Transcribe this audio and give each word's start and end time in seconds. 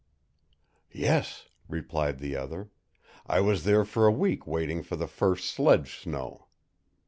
"Yes," 0.95 1.45
replied 1.69 2.17
the 2.17 2.35
other, 2.35 2.71
"I 3.27 3.39
was 3.39 3.65
there 3.65 3.85
for 3.85 4.07
a 4.07 4.11
week 4.11 4.47
waiting 4.47 4.81
for 4.81 4.95
the 4.95 5.05
first 5.05 5.47
sledge 5.47 5.99
snow." 5.99 6.47